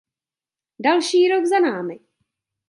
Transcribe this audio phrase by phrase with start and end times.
[0.79, 1.99] Další rok za námi.